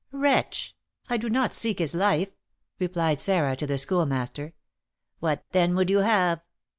[0.11, 0.75] "Wretch!
[1.11, 2.29] I do not seek his life,"
[2.79, 4.53] replied Sarah to the Schoolmaster.
[5.19, 6.41] "What, then, would you have?"